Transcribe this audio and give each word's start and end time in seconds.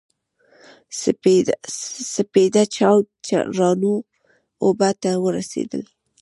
سپېده 2.13 2.63
چاود 2.75 3.07
روانو 3.57 3.95
اوبو 4.63 4.89
ته 5.01 5.11
ورسېدل. 5.25 5.83